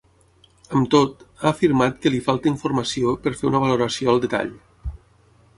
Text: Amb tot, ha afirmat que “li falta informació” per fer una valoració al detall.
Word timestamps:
Amb 0.77 0.87
tot, 0.95 1.19
ha 1.41 1.51
afirmat 1.51 2.01
que 2.05 2.13
“li 2.15 2.23
falta 2.29 2.51
informació” 2.53 3.15
per 3.27 3.37
fer 3.43 3.49
una 3.53 3.63
valoració 3.67 4.13
al 4.15 4.27
detall. 4.29 4.55